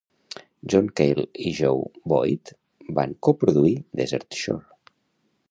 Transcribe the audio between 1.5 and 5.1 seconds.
Joe Boyd va coproduir "Desertshore".